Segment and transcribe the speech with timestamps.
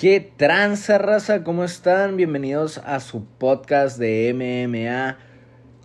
[0.00, 1.44] ¿Qué tranza raza?
[1.44, 2.16] ¿Cómo están?
[2.16, 5.18] Bienvenidos a su podcast de MMA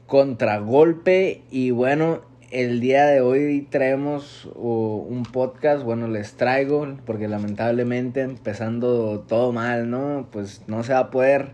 [0.07, 1.41] Contragolpe.
[1.52, 8.21] Y bueno, el día de hoy traemos uh, un podcast, bueno, les traigo, porque lamentablemente
[8.21, 10.29] empezando todo mal, ¿no?
[10.32, 11.52] Pues no se va a poder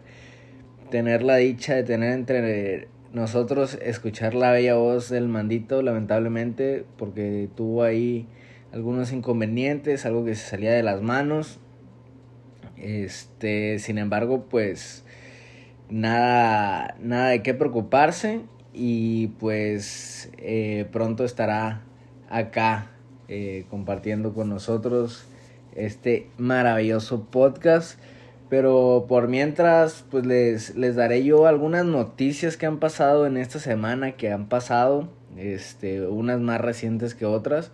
[0.91, 7.49] tener la dicha de tener entre nosotros, escuchar la bella voz del mandito, lamentablemente, porque
[7.55, 8.27] tuvo ahí
[8.71, 11.59] algunos inconvenientes, algo que se salía de las manos.
[12.81, 15.03] Este, sin embargo, pues
[15.89, 18.41] nada, nada de qué preocuparse
[18.73, 21.81] y pues eh, pronto estará
[22.29, 22.87] acá
[23.27, 25.25] eh, compartiendo con nosotros
[25.75, 27.99] este maravilloso podcast.
[28.49, 33.59] Pero por mientras, pues les, les daré yo algunas noticias que han pasado en esta
[33.59, 37.71] semana, que han pasado, este, unas más recientes que otras.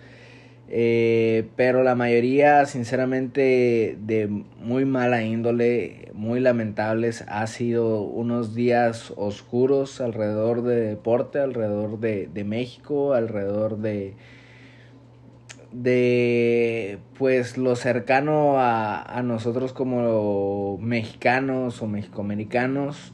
[0.69, 9.13] Eh, pero la mayoría, sinceramente, de muy mala índole, muy lamentables, ha sido unos días
[9.15, 14.15] oscuros alrededor de deporte, alrededor de, de México, alrededor de,
[15.71, 23.13] de pues lo cercano a, a nosotros como mexicanos o mexicoamericanos.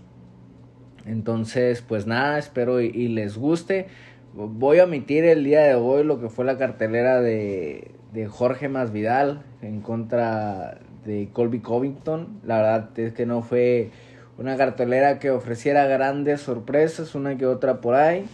[1.05, 3.87] Entonces, pues nada, espero y les guste.
[4.35, 8.67] Voy a omitir el día de hoy lo que fue la cartelera de, de Jorge
[8.67, 12.39] Masvidal en contra de Colby Covington.
[12.43, 13.91] La verdad es que no fue
[14.39, 18.25] una cartelera que ofreciera grandes sorpresas, una que otra por ahí.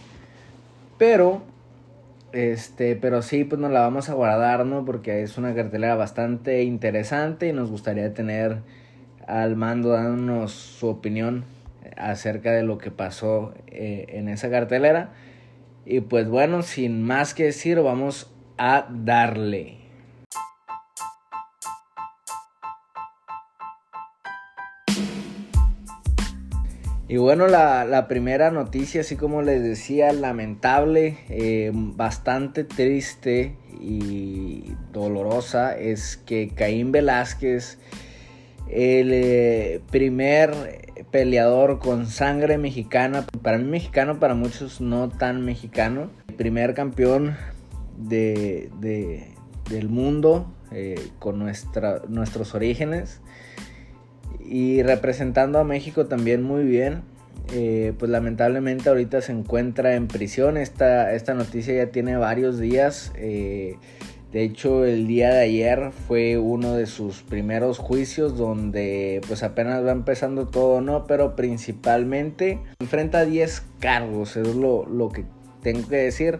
[0.96, 1.42] Pero,
[2.32, 4.86] este, pero sí, pues nos la vamos a guardar, ¿no?
[4.86, 8.60] Porque es una cartelera bastante interesante y nos gustaría tener
[9.26, 11.44] al mando dándonos su opinión
[11.98, 15.10] acerca de lo que pasó eh, en esa cartelera.
[15.92, 19.78] Y pues bueno, sin más que decir, vamos a darle.
[27.08, 35.76] Y bueno, la, primera noticia, así como les decía, lamentable, eh, bastante triste y dolorosa,
[35.76, 37.80] es que Caín Velázquez,
[38.72, 40.52] el eh, primer
[41.10, 46.10] peleador con sangre mexicana, para mí mexicano, para muchos no tan mexicano.
[46.36, 47.36] Primer campeón
[47.98, 48.70] de,
[49.68, 53.20] del mundo eh, con nuestra, nuestros orígenes
[54.38, 57.02] y representando a México también muy bien.
[57.52, 60.56] Eh, pues lamentablemente ahorita se encuentra en prisión.
[60.56, 63.12] Esta, esta noticia ya tiene varios días.
[64.32, 69.84] De hecho, el día de ayer fue uno de sus primeros juicios donde pues apenas
[69.84, 71.04] va empezando todo, ¿no?
[71.08, 75.24] Pero principalmente enfrenta 10 cargos, es lo, lo que
[75.62, 76.38] tengo que decir.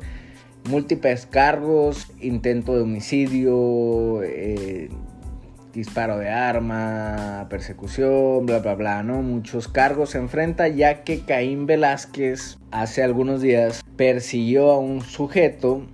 [0.68, 4.88] Múltiples cargos, intento de homicidio, eh,
[5.72, 9.20] disparo de arma, persecución, bla, bla, bla, ¿no?
[9.22, 15.86] Muchos cargos se enfrenta ya que Caín Velázquez hace algunos días persiguió a un sujeto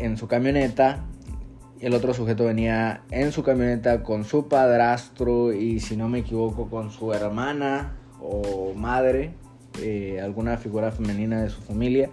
[0.00, 1.04] en su camioneta.
[1.80, 6.68] El otro sujeto venía en su camioneta con su padrastro y si no me equivoco
[6.68, 9.32] con su hermana o madre,
[9.80, 12.10] eh, alguna figura femenina de su familia.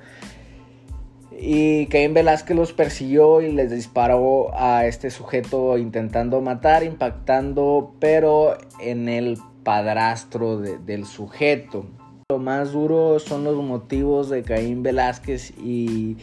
[1.39, 8.57] Y Caín Velázquez los persiguió y les disparó a este sujeto intentando matar, impactando, pero
[8.81, 11.85] en el padrastro del sujeto.
[12.29, 16.17] Lo más duro son los motivos de Caín Velázquez y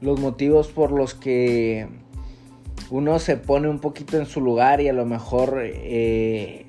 [0.00, 1.88] los motivos por los que
[2.90, 6.66] uno se pone un poquito en su lugar y a lo mejor eh,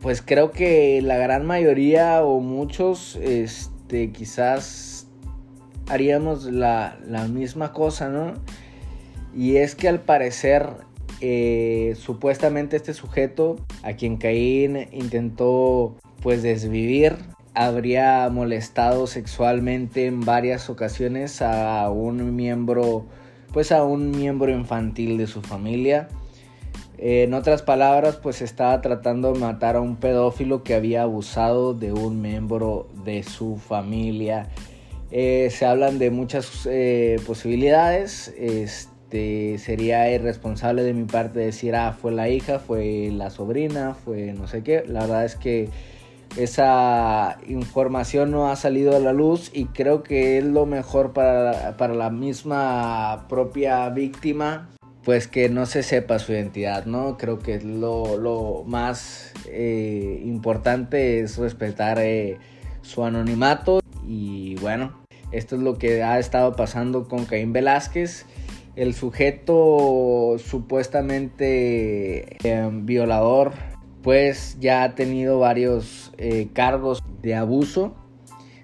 [0.00, 5.06] pues creo que la gran mayoría o muchos este quizás
[5.88, 6.98] haríamos la,
[7.30, 8.34] misma cosa no
[9.34, 10.68] y es que al parecer
[11.20, 17.16] eh, supuestamente este sujeto a quien Caín intentó pues desvivir
[17.54, 23.06] habría molestado sexualmente en varias ocasiones a un miembro,
[23.52, 26.08] pues a un miembro infantil de su familia.
[27.04, 31.92] En otras palabras, pues estaba tratando de matar a un pedófilo que había abusado de
[31.92, 34.48] un miembro de su familia.
[35.10, 38.32] Eh, se hablan de muchas eh, posibilidades.
[38.38, 44.32] Este, sería irresponsable de mi parte decir, ah, fue la hija, fue la sobrina, fue
[44.32, 44.84] no sé qué.
[44.86, 45.70] La verdad es que
[46.36, 51.74] esa información no ha salido a la luz y creo que es lo mejor para,
[51.88, 54.68] la misma propia víctima
[55.04, 57.18] pues que no se sepa su identidad, ¿no?
[57.18, 62.38] Creo que lo, más eh, importante es respetar eh,
[62.82, 64.92] su anonimato y bueno,
[65.32, 68.26] esto es lo que ha estado pasando con Caín Velázquez.
[68.76, 73.52] El sujeto supuestamente em, violador
[74.02, 77.94] pues ya ha tenido varios eh, cargos de abuso.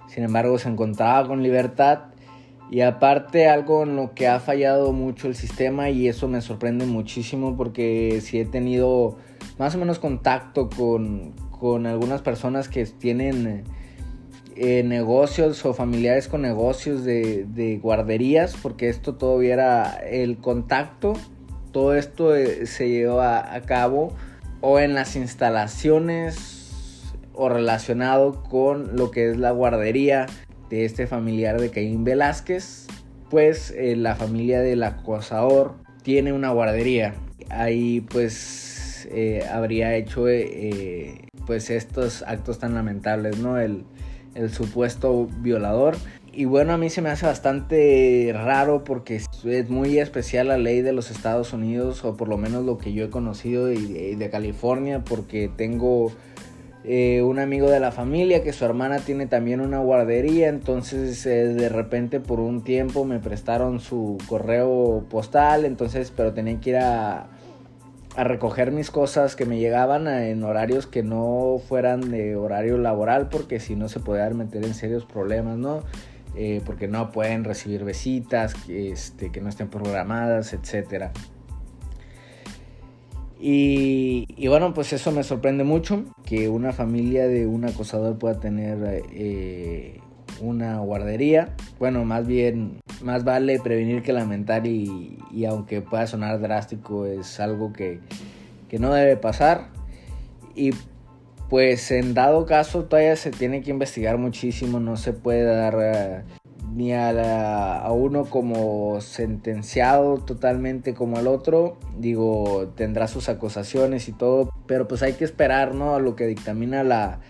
[0.08, 2.00] Sin embargo se encontraba con libertad.
[2.70, 6.85] Y aparte algo en lo que ha fallado mucho el sistema y eso me sorprende
[6.85, 9.17] muchísimo porque si he tenido
[9.58, 13.64] más o menos contacto con, con algunas personas que tienen
[14.61, 21.12] eh, negocios o familiares con negocios de, guarderías, porque esto todavía era el contacto,
[21.70, 24.14] todo esto eh, se llevó a, cabo
[24.60, 30.26] o en las instalaciones o relacionado con lo que es la guardería
[30.70, 32.87] de este familiar de Caín Velázquez,
[33.31, 37.14] pues eh, la familia del acosador tiene una guardería.
[37.50, 39.08] Ahí pues
[39.50, 40.26] habría hecho
[41.46, 43.58] pues estos actos tan lamentables, ¿no?
[43.58, 43.84] El,
[44.34, 45.96] el supuesto violador.
[46.38, 50.82] Y bueno, a mí se me hace bastante raro porque es muy especial la ley
[50.82, 54.31] de los Estados Unidos, o por lo menos lo que yo he conocido y de,
[54.31, 56.12] California, porque tengo
[56.85, 61.49] eh, un amigo de la familia que su hermana tiene también una guardería, entonces eh,
[61.49, 66.76] de repente por un tiempo me prestaron su correo postal, entonces pero tenía que ir
[66.76, 67.31] a
[68.17, 73.29] a recoger mis cosas que me llegaban en horarios que no fueran de horario laboral
[73.29, 75.84] porque si no se podían meter en serios problemas, ¿no?
[76.37, 81.11] Eh, porque no pueden recibir visitas este, que no estén programadas, etc.
[83.41, 89.03] Y, bueno, pues eso me sorprende mucho, que una familia de un acosador pueda tener
[89.13, 90.01] eh,
[90.41, 91.55] una guardería.
[91.79, 97.73] Bueno, más bien, más vale prevenir que lamentar y, aunque pueda sonar drástico, es algo
[97.73, 98.01] que,
[98.79, 99.69] no debe pasar.
[101.49, 106.23] Pues en dado caso todavía se tiene que investigar muchísimo, no se puede dar eh,
[106.75, 114.12] ni a, a, uno como sentenciado totalmente como al otro, digo, tendrá sus acusaciones y
[114.12, 115.95] todo, pero pues hay que esperar, ¿no?
[115.95, 117.21] A lo que dictamina la,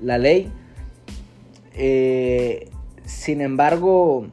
[0.00, 0.52] la ley.
[1.74, 2.70] Eh,
[3.04, 4.28] sin embargo,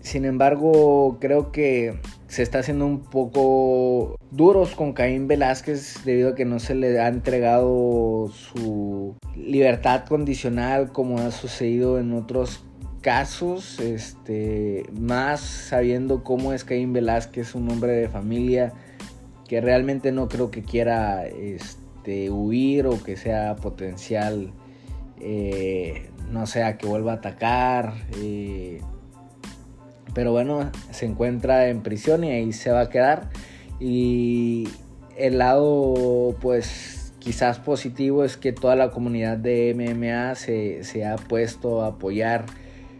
[0.00, 2.00] sin embargo, creo que
[2.32, 6.98] se está haciendo un poco duros con Caín Velázquez debido a que no se le
[6.98, 12.64] ha entregado su libertad condicional como ha sucedido en otros
[13.02, 18.72] casos, este, más sabiendo cómo es Caín Velázquez, un hombre de familia
[19.46, 24.54] que realmente no creo que quiera este, huir o que sea potencial
[25.20, 27.92] eh, no sea que vuelva a atacar.
[28.16, 28.80] Eh,
[30.14, 33.30] pero bueno, se encuentra en prisión y ahí se va a quedar.
[33.80, 34.68] Y
[35.16, 41.16] el lado, pues, quizás positivo es que toda la comunidad de MMA se, se ha
[41.16, 42.44] puesto a apoyar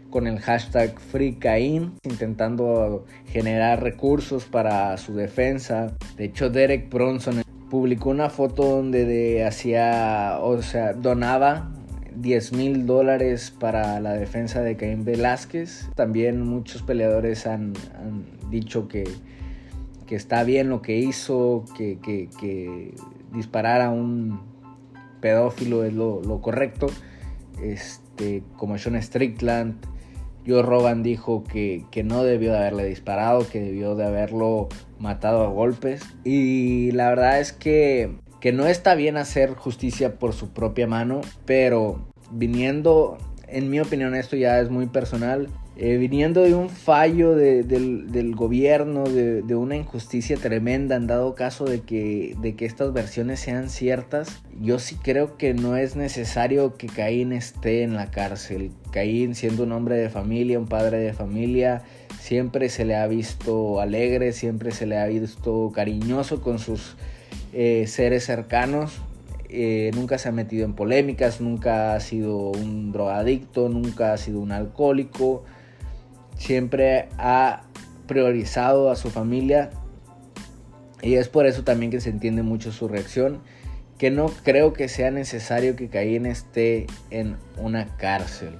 [0.09, 5.97] con el hashtag FreeCain, intentando generar recursos para su defensa.
[6.17, 7.41] De hecho, Derek Bronson
[7.71, 11.71] publicó una foto donde hacía, o sea, donaba
[12.15, 15.89] 10 mil dólares para la defensa de Caín Velázquez.
[15.95, 17.73] También muchos peleadores han,
[18.49, 19.07] dicho que,
[20.09, 22.93] está bien lo que hizo, que,
[23.33, 24.41] disparar a un
[25.21, 26.87] pedófilo es lo, correcto.
[27.61, 29.75] Este, como Sean Strickland,
[30.45, 35.43] Joe Rogan dijo que, que, no debió de haberle disparado, que debió de haberlo matado
[35.43, 36.03] a golpes.
[36.23, 41.21] Y la verdad es que que no está bien hacer justicia por su propia mano,
[41.45, 45.47] pero viniendo, en mi opinión esto ya es muy personal,
[45.77, 51.83] eh, viniendo de un fallo del, gobierno, de, una injusticia tremenda, en dado caso de
[51.83, 56.87] que, de que estas versiones sean ciertas, yo sí creo que no es necesario que
[56.87, 58.71] Caín esté en la cárcel.
[58.91, 61.83] Caín siendo un hombre de familia, un padre de familia,
[62.19, 66.97] siempre se le ha visto alegre, siempre se le ha visto cariñoso con sus
[67.53, 69.01] eh, seres cercanos.
[69.49, 74.39] Eh, nunca se ha metido en polémicas, nunca ha sido un drogadicto, nunca ha sido
[74.39, 75.43] un alcohólico.
[76.37, 77.63] Siempre ha
[78.07, 79.69] priorizado a su familia.
[81.03, 83.41] Y es por eso también que se entiende mucho su reacción.
[83.99, 88.55] Que no creo que sea necesario que Caín esté en una cárcel.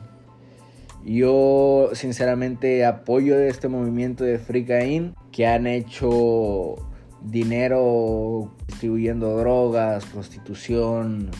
[1.04, 6.76] Yo sinceramente apoyo este movimiento de Free Caín que han hecho
[7.24, 11.32] dinero distribuyendo drogas, prostitución,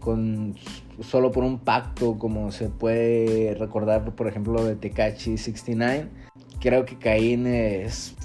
[0.00, 0.54] con
[1.00, 6.08] solo por un pacto, como se puede recordar, por ejemplo, lo de Tekachi 69.
[6.60, 7.46] Creo que Caín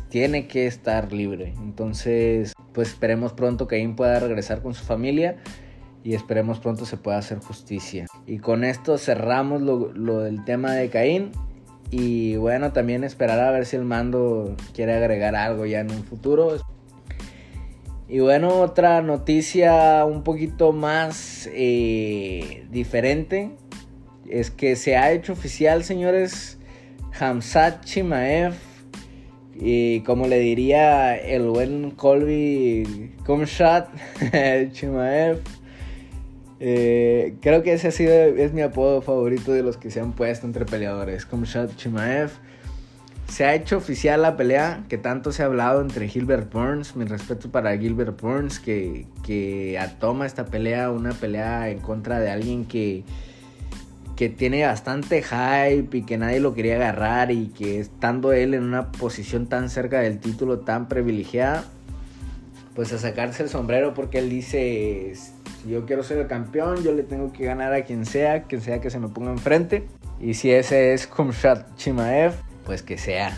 [0.09, 1.53] tiene que estar libre.
[1.57, 5.37] Entonces, pues esperemos pronto que Caín pueda regresar con su familia
[6.03, 8.05] y esperemos pronto se pueda hacer justicia.
[8.25, 11.31] Y con esto cerramos lo, lo del tema de Caín
[11.91, 16.03] Y bueno, también esperar a ver si el mando quiere agregar algo ya en un
[16.03, 16.57] futuro.
[18.11, 23.51] Y bueno, otra noticia un poquito más eh, diferente
[24.29, 26.59] es que se ha hecho oficial, señores,
[27.17, 28.53] Hamzat Chimaev
[29.55, 33.87] y como le diría el buen Colby Kumshat
[34.73, 35.39] Chimaev.
[36.59, 40.11] Eh, creo que ese ha sido, es mi apodo favorito de los que se han
[40.11, 41.25] puesto entre peleadores.
[41.25, 42.29] Kumshat Chimaev
[43.31, 46.97] se ha hecho oficial la pelea que tanto se ha hablado entre Gilbert Burns.
[46.97, 52.29] Mi respeto para Gilbert Burns que, que toma esta pelea, una pelea en contra de
[52.29, 53.05] alguien que,
[54.17, 58.63] que tiene bastante hype y que nadie lo quería agarrar y que estando él en
[58.63, 61.63] una posición tan cerca del título, tan privilegiada,
[62.75, 66.91] pues a sacarse el sombrero porque él dice, si yo quiero ser el campeón, yo
[66.91, 69.87] le tengo que ganar a quien sea, quien sea que se me ponga enfrente.
[70.19, 72.33] Y si ese es Kumshat Chimaev,
[72.65, 73.37] pues que sea.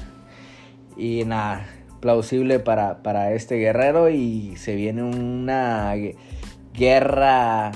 [0.98, 1.66] Y nada,
[2.00, 5.94] plausible para, para este guerrero y se viene una
[6.74, 7.72] guerra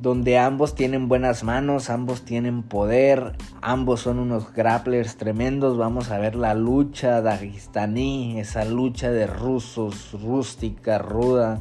[0.00, 5.76] donde ambos tienen buenas manos, ambos tienen poder, ambos son unos grapplers tremendos.
[5.76, 11.60] Vamos a ver la lucha dagistaní, esa lucha de rusos, rústica, ruda,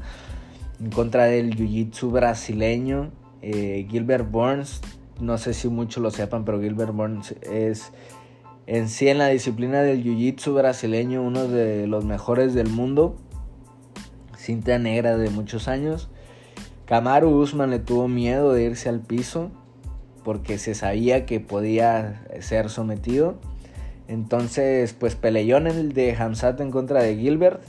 [0.79, 3.11] en contra del jiu-jitsu brasileño.
[3.41, 4.81] Eh, Gilbert Burns,
[5.19, 7.91] no sé si muchos lo sepan, pero Gilbert Burns es
[8.67, 13.15] en sí en la disciplina del jiu-jitsu brasileño uno de los mejores del mundo.
[14.37, 16.09] Cinta negra de muchos años.
[16.85, 19.51] Kamaru Usman le tuvo miedo de irse al piso
[20.23, 23.39] porque se sabía que podía ser sometido.
[24.09, 27.61] Entonces, pues peleó en el de Hamzat en contra de Gilbert.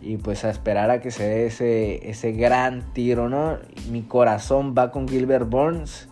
[0.00, 3.58] Y pues a esperar a que se dé ese, ese gran tiro, ¿no?
[3.90, 6.08] Mi corazón va con Gilbert Burns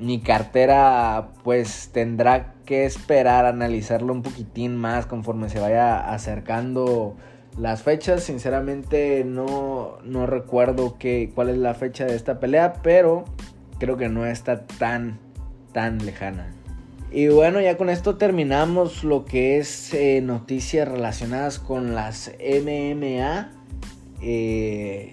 [0.00, 7.16] mi cartera pues tendrá que esperar analizarlo un poquitín más conforme se vaya acercando
[7.58, 8.22] las fechas.
[8.22, 13.24] Sinceramente no, no recuerdo qué, cuál es la fecha de esta pelea, pero
[13.78, 15.18] creo que no está tan,
[15.72, 16.54] tan lejana.
[17.10, 23.50] Y bueno, ya con esto terminamos lo que es eh, noticias relacionadas con las MMA.
[24.20, 25.10] Eh,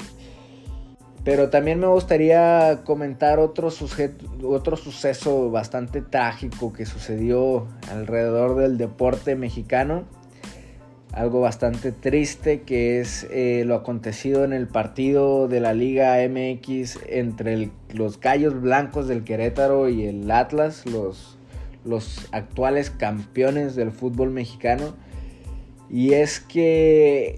[1.25, 3.69] pero también me gustaría comentar otro,
[4.43, 10.03] otro suceso bastante trágico que sucedió alrededor del deporte mexicano.
[11.11, 16.99] Algo bastante triste que es eh, lo acontecido en el partido de la Liga MX
[17.07, 21.39] entre los Gallos Blancos del Querétaro y el Atlas, los,
[21.85, 24.93] los actuales campeones del fútbol mexicano.
[25.89, 27.37] Y es que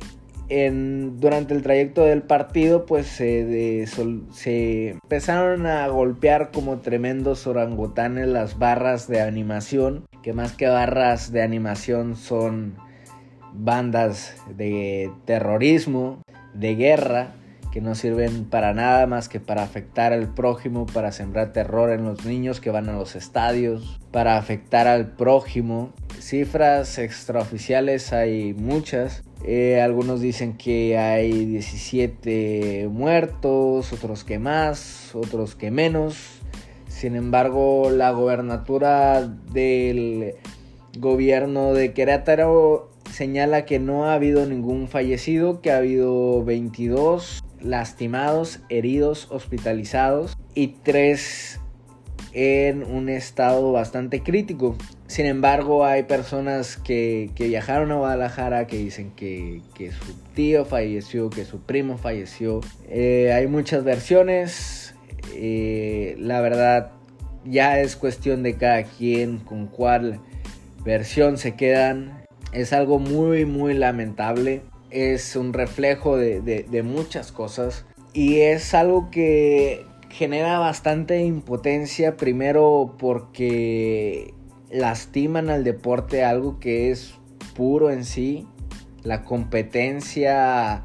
[0.50, 3.86] durante el trayecto del partido pues se,
[4.32, 11.32] se empezaron a golpear como tremendos orangutanes las barras de animación, que más que barras
[11.32, 12.76] de animación son
[13.54, 16.22] bandas de terrorismo,
[16.54, 17.34] de guerra,
[17.78, 22.06] que no sirven para nada más que para afectar al prójimo, para sembrar terror en
[22.06, 25.94] los niños que van a los estadios, para afectar al prójimo.
[26.20, 35.54] Cifras extraoficiales hay muchas, eh, algunos dicen que hay 17 muertos, otros que más, otros
[35.54, 36.40] que menos.
[36.88, 40.34] Sin embargo, la gobernatura del
[40.98, 48.60] gobierno de Querétaro señala que no ha habido ningún fallecido, que ha habido 22 lastimados,
[48.70, 51.60] heridos, hospitalizados y 3
[52.34, 54.76] en un estado bastante crítico.
[55.08, 61.46] Sin embargo, hay personas que, viajaron a Guadalajara que dicen que, su tío falleció, que
[61.46, 62.62] su primo falleció.
[62.90, 64.94] Eh, hay muchas versiones.
[65.34, 66.92] Eh, la verdad,
[67.46, 70.20] ya es cuestión de cada quien con cuál
[70.84, 72.24] versión se quedan.
[72.52, 74.62] Es algo muy, muy lamentable.
[74.90, 77.86] Es un reflejo de muchas cosas.
[78.14, 84.34] Y es algo que, genera bastante impotencia, primero porque
[84.72, 87.14] lastiman al deporte algo que es
[87.56, 88.48] puro en sí,
[89.04, 90.84] la competencia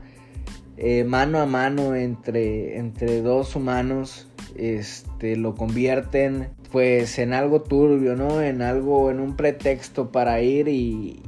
[0.77, 8.17] eh, mano a mano entre, entre dos humanos este, lo convierten pues en algo turbio,
[8.17, 8.41] ¿no?
[8.41, 11.23] En algo, en un pretexto para ir y,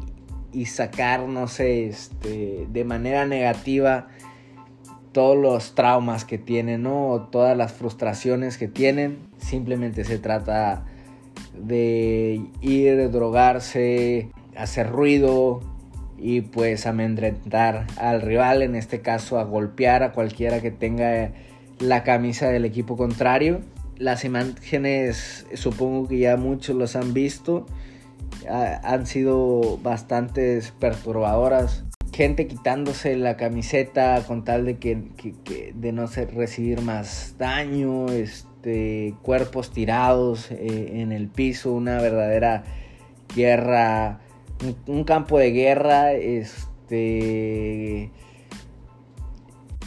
[0.55, 4.09] y sacar, no sé, este, de manera negativa
[5.13, 7.29] todos los traumas que tienen, ¿no?
[7.31, 9.19] Todas las frustraciones que tienen.
[9.39, 10.85] Simplemente se trata
[11.57, 15.61] de ir, drogarse, hacer ruido
[16.19, 21.33] y pues amedrentar al rival, en este caso a golpear a cualquiera que tenga
[21.79, 23.61] la camisa del equipo contrario.
[23.97, 27.67] Las imágenes supongo que ya muchos los han visto
[28.49, 31.85] han sido bastantes perturbadoras.
[32.13, 39.73] Gente quitándose la camiseta con tal de que, de no recibir más daño, este, cuerpos
[39.73, 42.63] tirados eh, en el piso, una verdadera
[43.35, 44.21] guerra,
[44.63, 48.13] un, un campo de guerra, este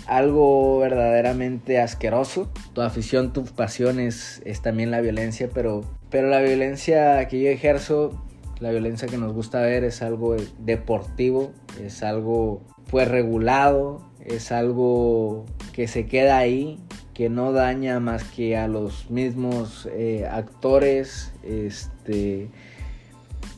[0.08, 2.50] algo verdaderamente asqueroso.
[2.74, 8.24] Tu afición, tu pasión es, también la violencia, pero, pero la violencia que yo ejerzo,
[8.60, 11.52] la violencia que nos gusta ver es algo deportivo,
[11.84, 16.80] es algo pues regulado, es algo que se queda ahí,
[17.14, 22.50] que no daña más que a los mismos eh, actores, este,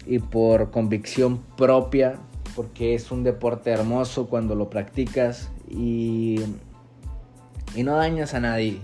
[0.05, 2.15] y por convicción propia,
[2.55, 6.41] porque es un deporte hermoso cuando lo practicas, y,
[7.75, 8.79] y no dañas a nadie.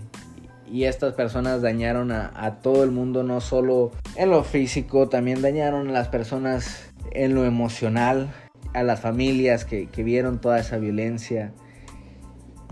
[0.72, 5.90] Y estas personas dañaron a, todo el mundo, no solo en lo físico, también dañaron
[5.90, 8.34] a las personas en lo emocional,
[8.74, 11.54] a las familias que, que vieron toda esa violencia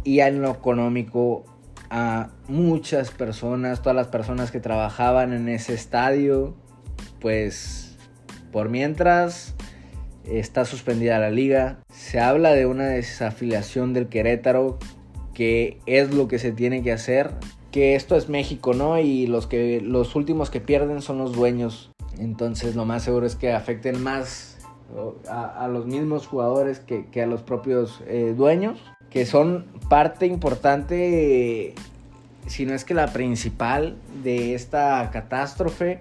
[0.03, 1.45] y en lo económico
[1.89, 6.55] a muchas personas, todas las personas que trabajaban en ese estadio,
[7.19, 7.97] pues
[8.51, 9.55] por mientras
[10.25, 11.79] está suspendida la liga.
[11.93, 14.79] Se habla de una desafiliación del Querétaro,
[15.33, 17.31] que es lo que se tiene que hacer.
[17.73, 18.97] Que esto es México, ¿no?
[18.99, 21.91] Y los, que, los últimos que pierden son los dueños.
[22.17, 24.59] Entonces lo más seguro es que afecten más
[25.29, 28.79] a, los mismos jugadores que, a los propios eh, dueños.
[29.09, 31.75] Que son parte importante,
[32.47, 35.99] si no es que la principal de esta catástrofe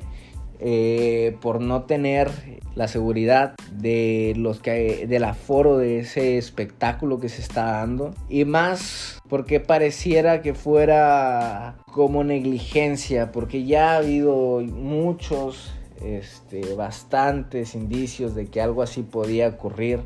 [0.64, 2.30] eh, por no tener
[2.76, 8.14] la seguridad de los que del aforo de ese espectáculo que se está dando.
[8.28, 17.74] Y más porque pareciera que fuera como negligencia porque ya ha habido muchos este, bastantes
[17.74, 20.00] indicios de que algo así podía ocurrir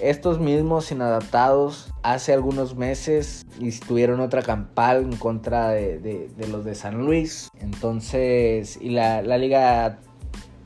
[0.00, 3.46] estos mismos inadaptados hace algunos meses
[3.86, 7.50] tuvieron otra campal en contra de, los de San Luis.
[7.60, 9.98] Entonces, y la, liga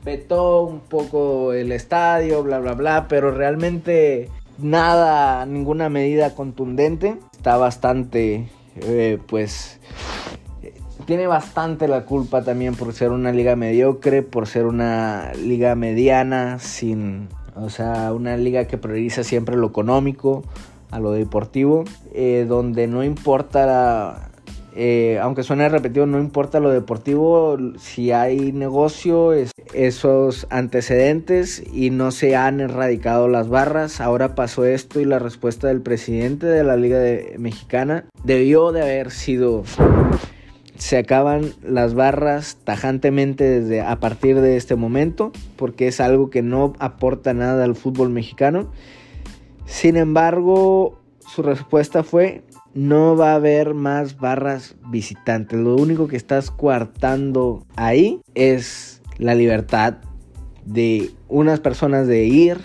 [0.03, 7.17] petó un poco el estadio, bla, bla, bla, pero realmente nada, ninguna medida contundente.
[7.31, 9.79] Está bastante, eh, pues,
[11.05, 16.59] tiene bastante la culpa también por ser una liga mediocre, por ser una liga mediana,
[16.59, 20.43] sin o sea, una liga que prioriza siempre lo económico
[20.91, 24.29] a lo deportivo, eh, donde no importa,
[24.75, 29.33] eh, aunque suene repetido, no importa lo deportivo, si hay negocio,
[29.73, 34.01] esos antecedentes y no se han erradicado las barras.
[34.01, 36.99] Ahora pasó esto y la respuesta del presidente de la Liga
[37.39, 39.63] Mexicana debió de haber sido
[40.77, 46.41] se acaban las barras tajantemente desde a partir de este momento porque es algo que
[46.41, 48.71] no aporta nada al fútbol mexicano.
[49.65, 55.59] Sin embargo, su respuesta fue no va a haber más barras visitantes.
[55.59, 59.97] Lo único que estás coartando ahí es la libertad
[60.65, 62.57] de unas personas de ir,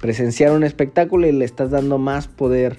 [0.00, 2.78] presenciar un espectáculo y le estás dando más poder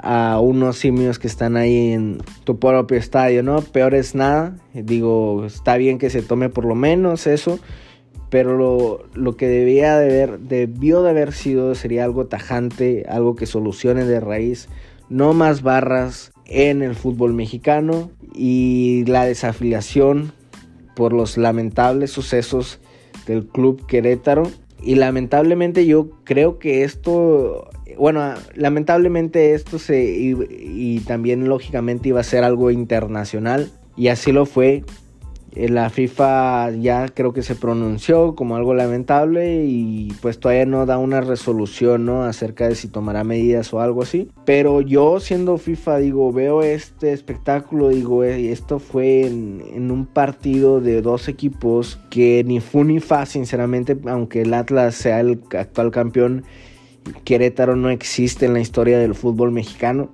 [0.00, 3.60] a unos simios que están ahí en tu propio estadio, ¿no?
[3.60, 4.56] Peor es nada.
[4.72, 7.58] Digo, está bien que se tome por lo menos eso,
[8.30, 13.46] pero lo, que debía de haber, debió de haber sido sería algo tajante, algo que
[13.46, 14.68] solucione de raíz,
[15.08, 20.32] no más barras en el fútbol mexicano y la desafiliación
[20.94, 22.80] por los lamentables sucesos
[23.26, 24.44] del club Querétaro.
[24.80, 27.67] Y lamentablemente yo creo que esto
[27.98, 34.46] bueno, lamentablemente esto se y, también lógicamente iba a ser algo internacional y así lo
[34.46, 34.84] fue.
[35.54, 40.84] Eh, la FIFA ya creo que se pronunció como algo lamentable y pues todavía no
[40.84, 42.24] da una resolución ¿no?
[42.24, 44.30] acerca de si tomará medidas o algo así.
[44.44, 50.06] Pero yo siendo FIFA digo, veo este espectáculo, digo, eh, esto fue en, en un
[50.06, 55.40] partido de dos equipos que ni fu ni fa, sinceramente, aunque el Atlas sea el
[55.50, 56.44] actual campeón
[57.24, 60.10] Querétaro no existe en la historia del fútbol mexicano.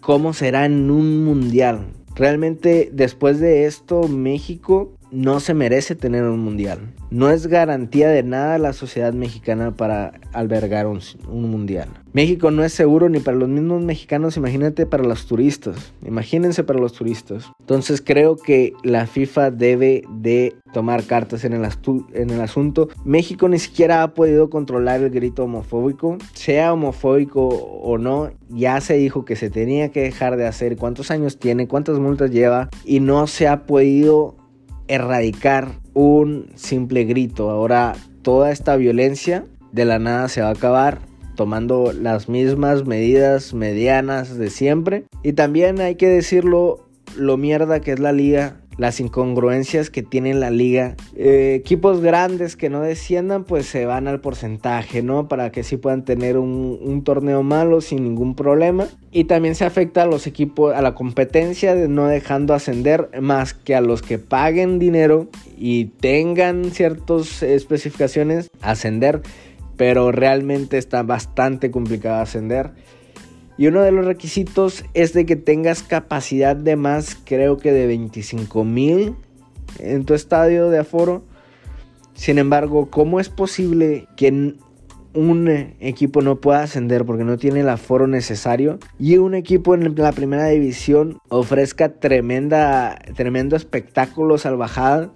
[0.00, 1.86] ¿Cómo será en un mundial?
[2.14, 6.80] Realmente después de esto México no se merece tener un mundial.
[7.10, 11.88] No es garantía de nada la sociedad mexicana para albergar un, mundial.
[12.14, 15.92] México no es seguro ni para los mismos mexicanos, imagínate para los turistas.
[16.04, 17.50] Imagínense para los turistas.
[17.60, 21.68] Entonces creo que la FIFA debe de tomar cartas en el,
[22.14, 22.88] en el asunto.
[23.04, 26.16] México ni siquiera ha podido controlar el grito homofóbico.
[26.32, 30.76] Sea homofóbico o no, ya se dijo que se tenía que dejar de hacer.
[30.76, 31.68] ¿Cuántos años tiene?
[31.68, 32.70] ¿Cuántas multas lleva?
[32.84, 34.36] Y no se ha podido
[34.92, 37.50] erradicar un simple grito.
[37.50, 40.98] Ahora toda esta violencia de la nada se va a acabar
[41.34, 45.04] tomando las mismas medidas medianas de siempre.
[45.22, 50.34] Y también hay que decirlo, lo mierda que es la liga las incongruencias que tiene
[50.34, 50.96] la liga.
[51.16, 55.28] Eh, equipos grandes que no desciendan, pues se van al porcentaje, ¿no?
[55.28, 58.86] Para que sí puedan tener un, un, torneo malo sin ningún problema.
[59.10, 63.54] Y también se afecta a los equipos, a la competencia de no dejando ascender más
[63.54, 69.22] que a los que paguen dinero y tengan ciertas especificaciones, ascender.
[69.76, 72.70] Pero realmente está bastante complicado ascender.
[73.58, 77.86] Y uno de los requisitos es de que tengas capacidad de más, creo que de
[77.86, 79.14] 25 mil
[79.78, 81.22] en tu estadio de aforo.
[82.14, 84.56] Sin embargo, ¿cómo es posible que
[85.14, 85.48] un
[85.80, 90.12] equipo no pueda ascender porque no tiene el aforo necesario y un equipo en la
[90.12, 95.12] primera división ofrezca tremenda, tremendo espectáculo salvajada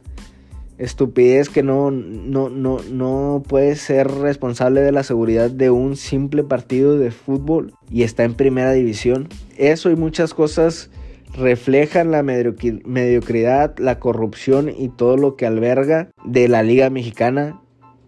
[0.79, 6.45] estupidez que no, no, no, no puede ser responsable de la seguridad de un simple
[6.45, 9.29] partido de fútbol y está en primera división.
[9.57, 10.91] Eso y muchas cosas
[11.37, 17.61] reflejan la mediocridad, la corrupción y todo lo que alberga de la Liga Mexicana,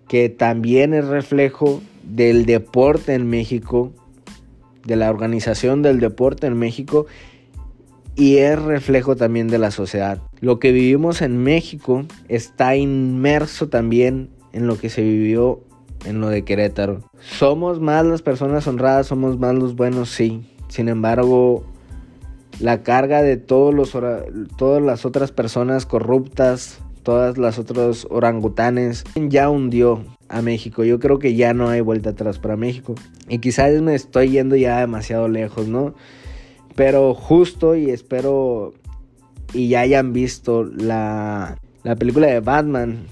[0.06, 3.92] que también es reflejo del deporte en México,
[4.84, 7.06] de la organización del deporte en México
[8.16, 10.20] y es reflejo también de la sociedad.
[10.40, 15.60] Lo que vivimos en México está inmerso también en lo que se vivió
[16.04, 17.00] en lo de Querétaro.
[17.20, 20.42] Somos más las personas honradas, somos más los buenos, sí.
[20.68, 21.64] Sin embargo,
[22.60, 23.96] la carga de todos los
[24.56, 30.84] todas las otras personas corruptas, todas las otras orangutanes, ya hundió a México.
[30.84, 32.94] Yo creo que ya no hay vuelta atrás para México.
[33.28, 35.94] Y quizás me estoy yendo ya demasiado lejos, ¿no?
[36.74, 38.72] Pero justo y espero
[39.52, 41.58] y ya hayan visto la,
[41.98, 43.06] película de Batman.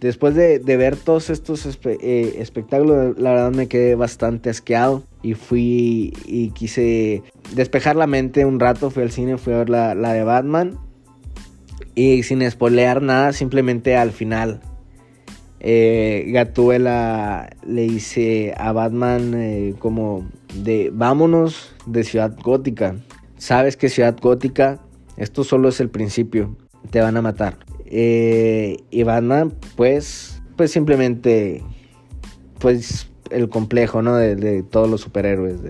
[0.00, 5.04] Después de, ver todos estos eh, espectáculos, la verdad me quedé bastante asqueado.
[5.22, 7.22] Y fui y quise
[7.54, 8.90] despejar la mente un rato.
[8.90, 10.78] Fui al cine, fui a ver la, de Batman.
[11.94, 14.60] Y sin spoilear nada, simplemente al final.
[15.62, 22.96] Eh, Gatuela le dice a Batman eh, como de vámonos de Ciudad Gótica.
[23.36, 24.80] Sabes que Ciudad Gótica,
[25.20, 26.56] esto solo es el principio,
[26.90, 27.58] te van a matar.
[27.84, 31.62] Eh, y Batman, pues, pues simplemente,
[32.58, 34.16] pues el complejo, ¿no?
[34.16, 35.60] De, todos los superhéroes,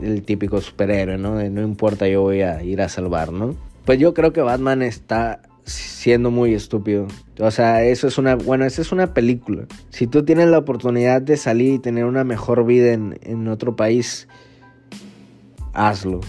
[0.00, 1.36] el típico superhéroe, ¿no?
[1.36, 3.54] De no importa, yo voy a ir a salvar, ¿no?
[3.84, 7.08] Pues yo creo que Batman está siendo muy estúpido.
[7.38, 9.66] O sea, eso es una, bueno, esa es una película.
[9.90, 13.76] Si tú tienes la oportunidad de salir y tener una mejor vida en, en otro
[13.76, 14.26] país,
[15.74, 16.20] hazlo.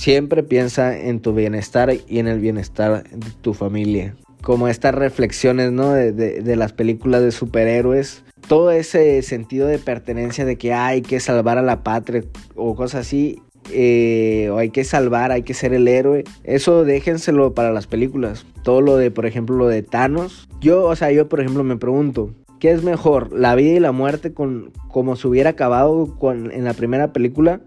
[0.00, 4.16] Siempre piensa en tu bienestar y en el bienestar de tu familia.
[4.40, 5.92] Como estas reflexiones, ¿no?
[5.92, 8.24] De, de, las películas de superhéroes.
[8.48, 13.02] Todo ese sentido de pertenencia de que hay que salvar a la patria o cosas
[13.02, 13.42] así,
[13.74, 16.24] eh, o hay que salvar, hay que ser el héroe.
[16.44, 18.46] Eso déjenselo para las películas.
[18.62, 20.48] Todo lo de, por ejemplo, lo de Thanos.
[20.62, 23.34] Yo, o sea, yo, por ejemplo, me pregunto, ¿qué es mejor?
[23.34, 27.60] ¿La vida y la muerte con, como se hubiera acabado en la primera película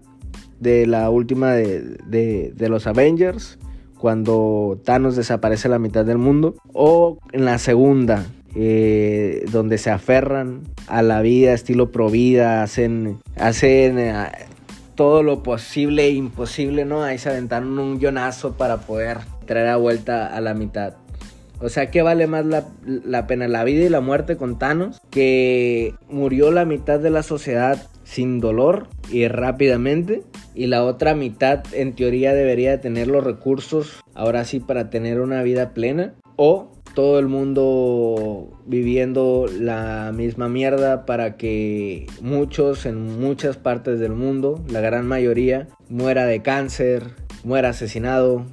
[0.64, 3.58] de la última de, los Avengers?
[3.98, 6.56] Cuando Thanos desaparece la mitad del mundo.
[6.72, 13.18] O en la segunda, eh, donde se aferran a la vida, estilo pro vida, hacen,
[13.36, 13.98] hacen
[14.94, 17.02] todo lo posible e imposible, ¿no?
[17.02, 20.94] Ahí se aventaron un guionazo para poder traer a vuelta a la mitad.
[21.60, 23.48] O sea, ¿qué vale más la, pena?
[23.48, 28.40] La vida y la muerte con Thanos, que murió la mitad de la sociedad sin
[28.40, 30.22] dolor y rápidamente.
[30.54, 35.42] Y la otra mitad, en teoría, debería tener los recursos, ahora sí, para tener una
[35.42, 36.14] vida plena.
[36.36, 44.12] O todo el mundo viviendo la misma mierda para que muchos en muchas partes del
[44.12, 47.10] mundo, la gran mayoría, muera de cáncer,
[47.42, 48.46] muera asesinado.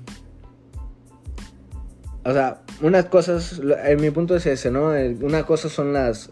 [2.25, 4.91] O sea, unas cosas, en mi punto es ese, ¿no?
[5.21, 6.31] Una cosa son las,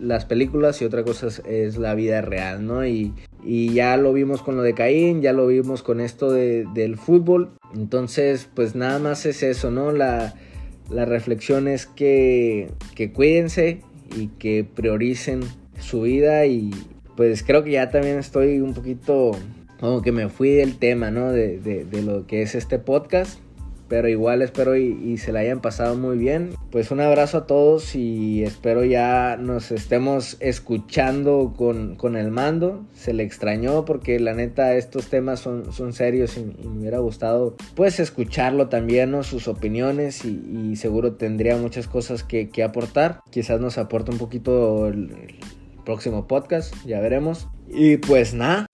[0.00, 2.86] las películas y otra cosa es la vida real, ¿no?
[2.86, 6.66] Y, y ya lo vimos con lo de Caín, ya lo vimos con esto de,
[6.74, 7.50] del fútbol.
[7.74, 9.92] Entonces, pues nada más es eso, ¿no?
[9.92, 10.34] La,
[10.90, 13.82] la reflexión es que, que cuídense
[14.16, 15.40] y que prioricen
[15.78, 16.70] su vida y
[17.16, 19.32] pues creo que ya también estoy un poquito
[19.80, 21.30] como que me fui del tema, ¿no?
[21.30, 23.40] De, de, lo que es este podcast.
[23.88, 26.50] Pero igual espero y, se la hayan pasado muy bien.
[26.70, 32.84] Pues un abrazo a todos y espero ya nos estemos escuchando con, con el mando.
[32.94, 37.56] Se le extrañó porque la neta estos temas son, son serios y, me hubiera gustado
[37.74, 39.22] pues escucharlo también, ¿no?
[39.22, 43.20] sus opiniones y, seguro tendría muchas cosas que, que aportar.
[43.30, 45.38] Quizás nos aporte un poquito el
[45.84, 47.48] próximo podcast, ya veremos.
[47.68, 48.67] Y pues nada,